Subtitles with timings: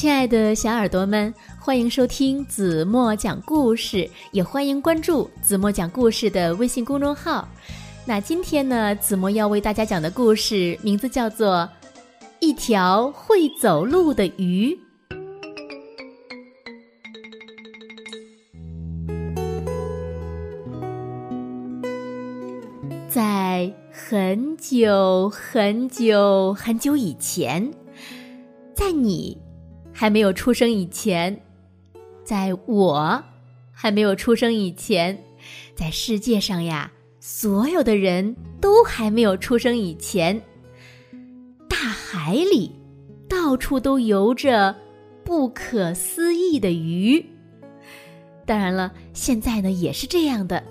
[0.00, 7.46] 亲爱的小耳朵们，欢迎收听子墨讲故事，也欢迎关注子墨讲故事的微信公众号。
[8.06, 11.68] 那今天呢，子墨要为大家讲的故事名字叫做
[12.40, 14.74] 《一条会走路的鱼》。
[23.06, 27.70] 在很久很久很久以前，
[28.74, 29.36] 在你
[30.00, 31.38] 还没有出生以前，
[32.24, 33.22] 在我
[33.70, 35.22] 还没有出生以前，
[35.74, 40.40] 在世界上呀，所有的人都还没有出生以前，
[41.68, 42.72] 大海里
[43.28, 44.74] 到处都游着
[45.22, 47.22] 不可思议的鱼。
[48.46, 50.64] 当然了，现在呢也是这样的。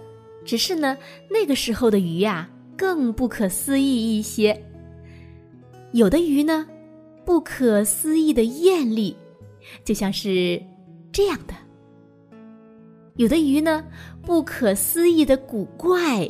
[0.43, 0.97] 只是呢，
[1.29, 4.59] 那个时候的鱼呀，更不可思议一些。
[5.91, 6.65] 有的鱼呢，
[7.23, 9.15] 不可思议的艳丽，
[9.83, 10.61] 就像是
[11.11, 11.53] 这样的；
[13.15, 13.83] 有的鱼呢，
[14.21, 16.29] 不可思议的古怪，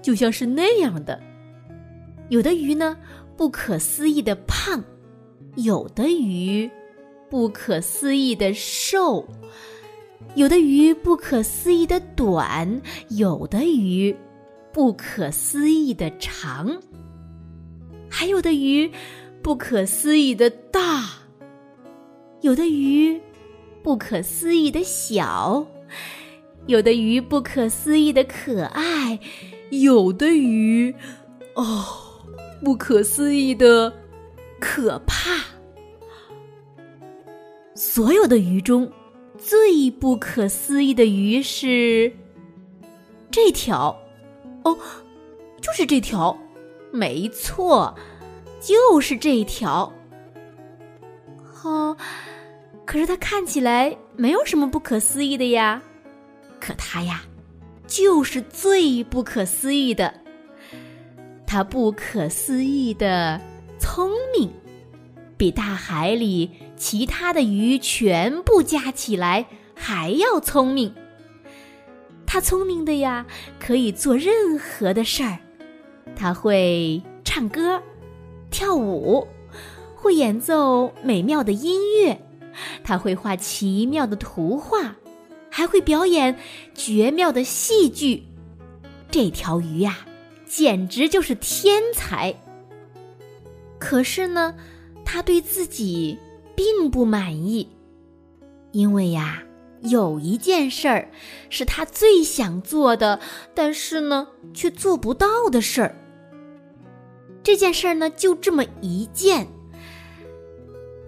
[0.00, 1.18] 就像是那样的；
[2.28, 2.96] 有的鱼呢，
[3.36, 4.80] 不可思议的胖；
[5.56, 6.70] 有的鱼，
[7.28, 9.26] 不可思议的瘦。
[10.36, 14.16] 有的鱼不可思议的短，有的鱼
[14.72, 16.76] 不可思议的长，
[18.10, 18.90] 还有的鱼
[19.42, 21.04] 不可思议的大，
[22.44, 23.18] 有的鱼
[23.82, 25.66] 不可思议的小，
[26.66, 29.18] 有的鱼不可思议的可爱，
[29.70, 30.94] 有的鱼
[31.54, 31.86] 哦
[32.62, 33.90] 不可思议的
[34.60, 35.40] 可怕。
[37.74, 38.92] 所有的鱼中。
[39.38, 42.12] 最不可思议的鱼是
[43.30, 43.98] 这条，
[44.64, 44.78] 哦，
[45.60, 46.38] 就是这条，
[46.92, 47.94] 没错，
[48.60, 49.92] 就是这条。
[51.62, 51.96] 哦，
[52.84, 55.82] 可是它看起来没有什么不可思议的呀，
[56.60, 57.22] 可它呀，
[57.86, 60.12] 就是最不可思议的。
[61.46, 63.40] 它不可思议的
[63.78, 64.50] 聪明。
[65.36, 70.94] 比大海里其他的鱼全部加起来还要聪明。
[72.24, 73.26] 他聪明的呀，
[73.58, 75.38] 可以做任何的事儿。
[76.14, 77.82] 他会唱歌、
[78.50, 79.26] 跳舞，
[79.96, 82.16] 会演奏美妙的音乐，
[82.82, 84.96] 他会画奇妙的图画，
[85.50, 86.36] 还会表演
[86.74, 88.24] 绝妙的戏剧。
[89.10, 90.06] 这条鱼呀，
[90.46, 92.34] 简直就是天才。
[93.78, 94.54] 可是呢？
[95.06, 96.18] 他对自己
[96.56, 97.68] 并不满意，
[98.72, 99.42] 因为呀，
[99.82, 101.10] 有一件事儿
[101.50, 103.20] 是他最想做的，
[103.54, 105.94] 但是呢，却做不到的事儿。
[107.42, 109.46] 这件事儿呢，就这么一件。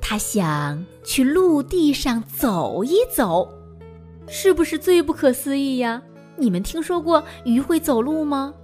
[0.09, 3.53] 他想去陆地上走一走，
[4.29, 6.01] 是不是最不可思议呀？
[6.37, 8.55] 你们听说过鱼会走路吗？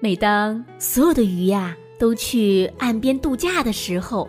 [0.00, 1.76] 每当所有的鱼呀。
[1.96, 4.28] 都去岸边度假的时候，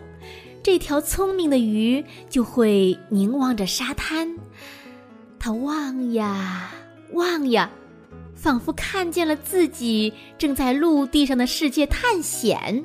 [0.60, 4.36] 这条聪明的鱼就会凝望着沙滩，
[5.38, 6.72] 它望呀
[7.12, 7.70] 望呀，
[8.34, 12.84] 仿佛看见了自己正在陆地上的世界探险，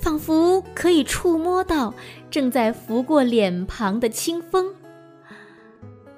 [0.00, 1.92] 仿佛可以触摸到
[2.30, 4.72] 正在拂过脸庞的清风，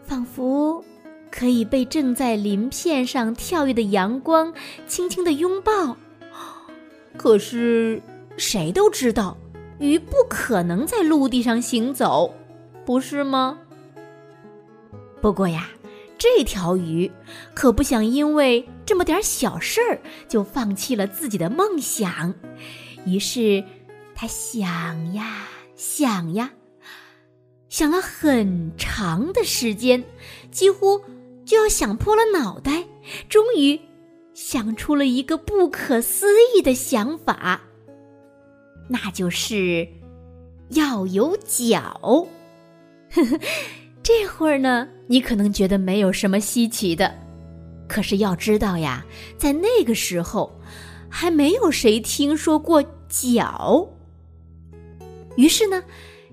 [0.04, 0.84] 仿佛
[1.30, 4.54] 可以被正在鳞片上跳跃的阳光
[4.86, 5.96] 轻轻的拥抱。
[7.16, 8.00] 可是，
[8.36, 9.36] 谁都知道，
[9.80, 12.32] 鱼不可能在陆地上行走，
[12.86, 13.58] 不是吗？
[15.20, 15.68] 不过呀，
[16.16, 17.10] 这条鱼
[17.52, 22.34] 可不想因为这么点小事儿就放弃了自己的梦想。
[23.04, 23.62] 于是，
[24.14, 25.46] 他想呀
[25.76, 26.50] 想呀，
[27.68, 30.02] 想了很长的时间，
[30.50, 31.00] 几乎
[31.44, 32.84] 就要想破了脑袋，
[33.28, 33.80] 终于。
[34.34, 36.26] 想出了一个不可思
[36.56, 37.60] 议的想法，
[38.88, 39.86] 那就是
[40.70, 42.00] 要有脚。
[42.00, 43.38] 呵呵，
[44.02, 47.14] 这会儿呢，你可能觉得没有什么稀奇的，
[47.86, 49.04] 可是要知道呀，
[49.36, 50.58] 在那个时候，
[51.10, 52.82] 还没有谁听说过
[53.12, 53.86] 脚。
[55.36, 55.84] 于是呢，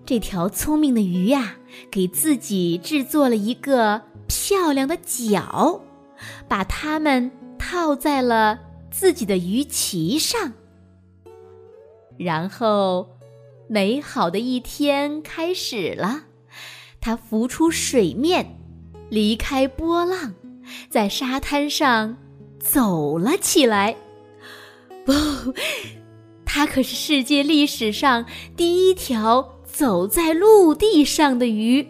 [0.06, 1.58] 这条聪明的鱼呀，
[1.92, 5.82] 给自己制作了一个漂亮的脚，
[6.48, 7.30] 把它们。
[7.62, 8.58] 套在了
[8.90, 10.54] 自己的鱼鳍上，
[12.18, 13.08] 然后
[13.68, 16.24] 美好的一天开始了。
[17.00, 18.58] 它浮出水面，
[19.10, 20.34] 离开波浪，
[20.90, 22.18] 在沙滩上
[22.58, 23.96] 走了起来。
[25.06, 25.54] 哦，
[26.52, 28.26] 它可是世界历史上
[28.58, 31.88] 第一条走在陆地上的鱼。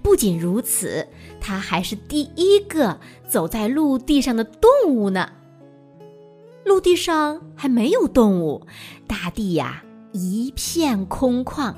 [0.00, 1.04] 不仅如此，
[1.40, 5.32] 它还是第一个走在陆地上的动物呢。
[6.64, 8.64] 陆地上还没有动物，
[9.08, 11.74] 大地呀一片空旷。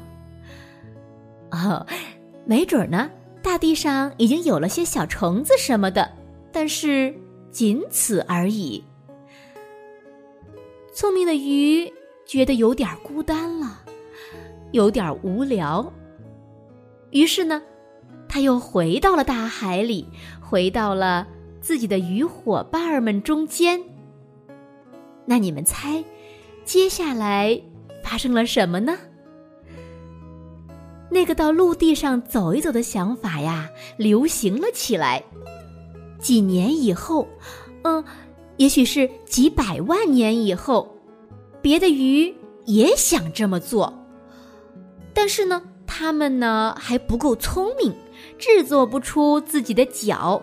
[1.50, 1.87] 哦，
[2.44, 3.11] 没准呢，
[3.43, 6.12] 大地上已经有了些小虫子什么的，
[6.52, 7.14] 但是
[7.50, 8.84] 仅此而已。
[10.93, 11.90] 聪明的鱼
[12.31, 13.81] 觉得有点孤单了，
[14.71, 15.93] 有点无聊，
[17.11, 17.61] 于是呢。
[18.29, 20.06] 他又回到了大海里，
[20.41, 21.27] 回到了
[21.61, 23.82] 自己的鱼伙伴们中间。
[25.27, 26.05] 那你们猜，
[26.65, 27.61] 接下来
[28.05, 28.97] 发生了什么呢？
[31.11, 35.21] 那个到陆地上走一走的想法呀，流行了起来。
[36.21, 37.26] 几年以后，
[37.83, 38.05] 嗯，
[38.56, 40.97] 也许是几百万年以后，
[41.62, 42.35] 别的鱼
[42.67, 44.07] 也想这么做，
[45.12, 47.95] 但是呢，它们呢还不够聪明。
[48.39, 50.43] 制作不出自己的脚，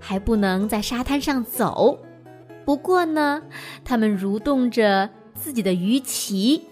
[0.00, 1.98] 还不能在沙滩上走。
[2.64, 3.42] 不过呢，
[3.84, 6.62] 它们蠕动着自己的鱼鳍，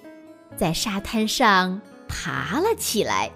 [0.56, 3.30] 在沙滩上爬了起来。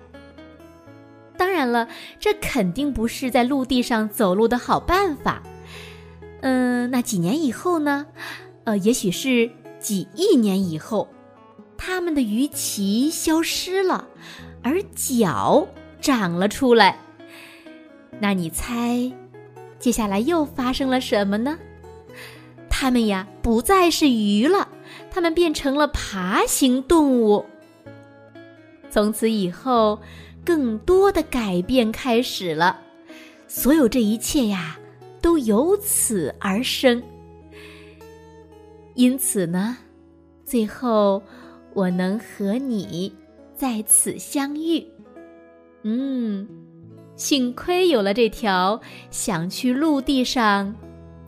[1.37, 1.89] 当然了，
[2.19, 5.43] 这肯定不是在陆地上走路的好办法。
[6.41, 8.07] 嗯，那几年以后呢？
[8.65, 11.09] 呃，也许是几亿年以后，
[11.77, 14.09] 他们的鱼鳍消失了，
[14.63, 15.67] 而脚
[16.01, 16.99] 长了出来。
[18.21, 19.13] 那你猜，
[19.79, 21.59] 接下来又发生了什么呢？
[22.69, 24.69] 它们呀，不再是鱼了，
[25.11, 27.45] 它们变成了爬行动物。
[28.91, 30.01] 从此以后，
[30.45, 32.81] 更多的改变开始了。
[33.47, 34.79] 所有这一切呀，
[35.21, 37.03] 都由此而生。
[38.99, 39.77] 因此呢，
[40.45, 41.23] 最后
[41.73, 43.15] 我能和你
[43.55, 44.85] 在此相遇。
[45.85, 46.49] 嗯。
[47.15, 48.81] 幸亏有了这条
[49.11, 50.75] 想去陆地上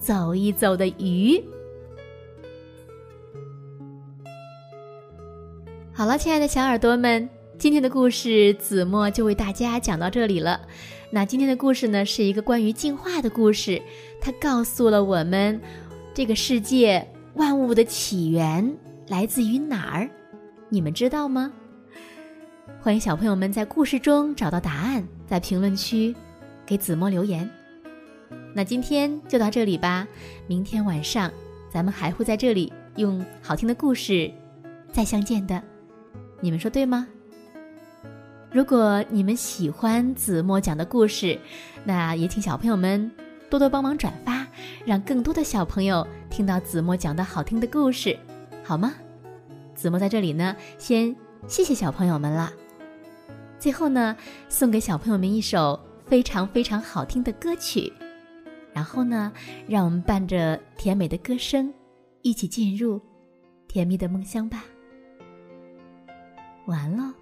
[0.01, 1.41] 走一走的鱼。
[5.93, 10.61] 好了，亲爱的小耳朵们，今天的故事子墨就为大家讲到这里了。
[11.13, 13.81] 那今天的故事呢，是一个关于进化的故事，
[14.21, 15.61] 它告诉了我们
[16.13, 18.77] 这个世界万物的起源
[19.09, 20.11] 来自于哪儿，
[20.69, 21.53] 你们知道吗？
[22.81, 26.15] 欢迎小朋友们在故事中找到答案，在评论区
[26.67, 27.49] 给子墨留言。
[28.53, 30.07] 那今天就到这里吧，
[30.49, 31.31] 明天晚上
[31.73, 34.31] 咱们还会在这里用好听的故事
[34.93, 35.63] 再相见的，
[36.41, 37.07] 你们说对吗？
[38.51, 41.39] 如果你们喜欢子墨讲的故事，
[41.85, 43.09] 那也请小朋友们
[43.49, 44.45] 多多帮忙转发，
[44.85, 48.17] 让更多的小朋友听到子墨讲的好听的故事，
[48.65, 48.95] 好吗？
[49.75, 51.15] 子墨在这里呢，先
[51.47, 52.53] 谢谢小朋友们了。
[53.59, 54.17] 最后呢，
[54.49, 57.93] 送给小朋友们一首非常非常好听的歌曲，
[58.73, 59.33] 然后呢，
[59.69, 61.73] 让我们伴着甜美的歌声，
[62.23, 63.01] 一起进入
[63.69, 64.65] 甜蜜的梦乡吧。
[66.67, 67.13] 晚安喽。